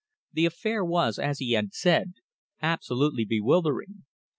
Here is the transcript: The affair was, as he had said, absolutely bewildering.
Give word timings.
The 0.33 0.47
affair 0.47 0.83
was, 0.83 1.19
as 1.19 1.37
he 1.37 1.51
had 1.51 1.75
said, 1.75 2.13
absolutely 2.59 3.23
bewildering. 3.23 4.05